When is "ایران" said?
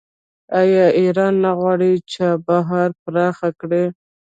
0.99-1.33